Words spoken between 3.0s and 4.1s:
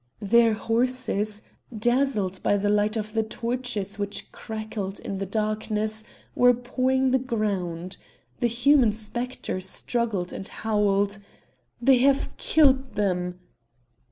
the torches